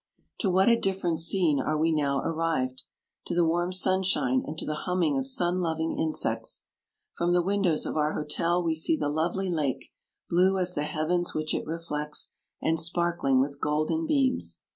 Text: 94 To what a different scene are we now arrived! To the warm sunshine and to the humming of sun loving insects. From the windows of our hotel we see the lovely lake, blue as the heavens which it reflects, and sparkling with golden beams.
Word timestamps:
94 0.39 0.39
To 0.39 0.49
what 0.55 0.67
a 0.67 0.79
different 0.81 1.19
scene 1.19 1.59
are 1.59 1.77
we 1.77 1.91
now 1.91 2.21
arrived! 2.21 2.81
To 3.27 3.35
the 3.35 3.45
warm 3.45 3.71
sunshine 3.71 4.41
and 4.47 4.57
to 4.57 4.65
the 4.65 4.73
humming 4.89 5.15
of 5.19 5.27
sun 5.27 5.59
loving 5.59 5.95
insects. 5.99 6.65
From 7.13 7.33
the 7.33 7.41
windows 7.43 7.85
of 7.85 7.95
our 7.95 8.13
hotel 8.15 8.63
we 8.63 8.73
see 8.73 8.97
the 8.97 9.09
lovely 9.09 9.51
lake, 9.51 9.91
blue 10.27 10.57
as 10.57 10.73
the 10.73 10.85
heavens 10.85 11.35
which 11.35 11.53
it 11.53 11.67
reflects, 11.67 12.31
and 12.59 12.79
sparkling 12.79 13.39
with 13.41 13.61
golden 13.61 14.07
beams. 14.07 14.57